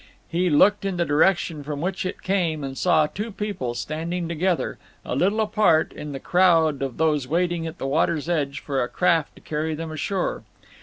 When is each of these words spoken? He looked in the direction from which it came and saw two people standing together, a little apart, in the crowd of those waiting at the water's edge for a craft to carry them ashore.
He 0.29 0.49
looked 0.49 0.83
in 0.83 0.97
the 0.97 1.05
direction 1.05 1.63
from 1.63 1.79
which 1.79 2.07
it 2.07 2.23
came 2.23 2.63
and 2.63 2.75
saw 2.75 3.05
two 3.05 3.31
people 3.31 3.75
standing 3.75 4.27
together, 4.27 4.79
a 5.05 5.13
little 5.15 5.41
apart, 5.41 5.93
in 5.93 6.11
the 6.11 6.19
crowd 6.19 6.81
of 6.81 6.97
those 6.97 7.27
waiting 7.27 7.67
at 7.67 7.77
the 7.77 7.85
water's 7.85 8.27
edge 8.27 8.61
for 8.61 8.81
a 8.81 8.89
craft 8.89 9.35
to 9.35 9.41
carry 9.43 9.75
them 9.75 9.91
ashore. 9.91 10.41